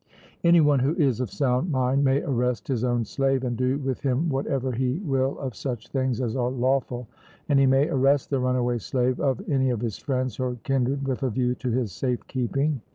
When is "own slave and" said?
2.83-3.55